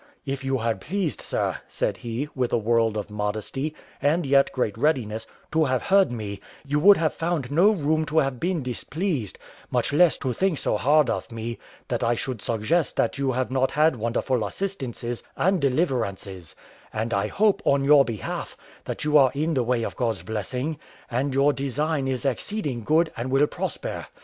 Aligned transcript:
"If 0.25 0.43
you 0.43 0.57
had 0.57 0.81
pleased, 0.81 1.21
sir," 1.21 1.57
said 1.67 1.97
he, 1.97 2.27
with 2.33 2.51
a 2.51 2.57
world 2.57 2.97
of 2.97 3.11
modesty, 3.11 3.75
and 4.01 4.25
yet 4.25 4.51
great 4.51 4.75
readiness, 4.75 5.27
"to 5.51 5.65
have 5.65 5.83
heard 5.83 6.11
me, 6.11 6.39
you 6.65 6.79
would 6.79 6.97
have 6.97 7.13
found 7.13 7.51
no 7.51 7.69
room 7.69 8.07
to 8.07 8.17
have 8.17 8.39
been 8.39 8.63
displeased, 8.63 9.37
much 9.69 9.93
less 9.93 10.17
to 10.17 10.33
think 10.33 10.57
so 10.57 10.75
hard 10.77 11.11
of 11.11 11.31
me, 11.31 11.59
that 11.87 12.03
I 12.03 12.15
should 12.15 12.41
suggest 12.41 12.95
that 12.95 13.19
you 13.19 13.31
have 13.33 13.51
not 13.51 13.69
had 13.69 13.95
wonderful 13.95 14.43
assistances 14.43 15.21
and 15.37 15.61
deliverances; 15.61 16.55
and 16.91 17.13
I 17.13 17.27
hope, 17.27 17.61
on 17.63 17.83
your 17.83 18.03
behalf, 18.03 18.57
that 18.85 19.03
you 19.03 19.19
are 19.19 19.29
in 19.35 19.53
the 19.53 19.61
way 19.61 19.83
of 19.83 19.95
God's 19.95 20.23
blessing, 20.23 20.79
and 21.11 21.31
your 21.35 21.53
design 21.53 22.07
is 22.07 22.25
exceeding 22.25 22.83
good, 22.83 23.11
and 23.15 23.29
will 23.29 23.45
prosper. 23.45 24.07